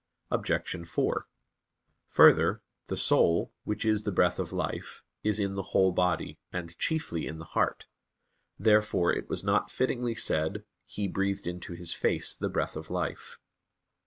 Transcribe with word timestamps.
Obj. 0.31 0.87
4: 0.87 1.27
Further, 2.07 2.63
the 2.87 2.97
soul, 2.97 3.53
which 3.65 3.85
is 3.85 4.01
the 4.01 4.11
breath 4.11 4.39
of 4.39 4.51
life, 4.51 5.03
is 5.21 5.39
in 5.39 5.53
the 5.53 5.61
whole 5.77 5.91
body, 5.91 6.39
and 6.51 6.75
chiefly 6.79 7.27
in 7.27 7.37
the 7.37 7.45
heart. 7.45 7.85
Therefore 8.57 9.13
it 9.13 9.29
was 9.29 9.43
not 9.43 9.69
fittingly 9.69 10.15
said: 10.15 10.63
"He 10.87 11.07
breathed 11.07 11.45
into 11.45 11.73
his 11.73 11.93
face 11.93 12.33
the 12.33 12.49
breath 12.49 12.75
of 12.75 12.89
life." 12.89 13.37